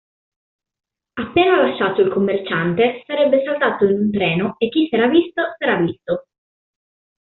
[1.13, 6.25] Appena lasciato il commerciante, sarebbe saltato in un treno e chi s'era visto s'era visto.